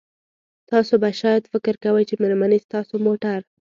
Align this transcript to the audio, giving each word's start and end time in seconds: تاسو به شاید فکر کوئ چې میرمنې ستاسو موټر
تاسو 0.69 0.93
به 1.01 1.09
شاید 1.21 1.49
فکر 1.53 1.75
کوئ 1.83 2.03
چې 2.09 2.15
میرمنې 2.21 2.57
ستاسو 2.65 2.95
موټر 3.05 3.39